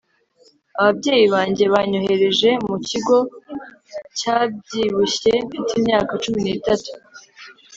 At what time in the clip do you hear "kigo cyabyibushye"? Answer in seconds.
2.89-5.31